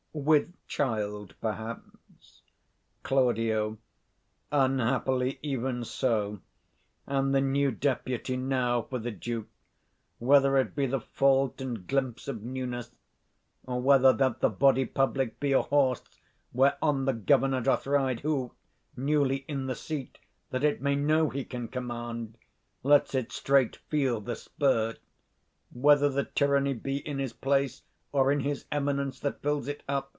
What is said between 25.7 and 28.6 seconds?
155 Whether the tyranny be in his place, Or in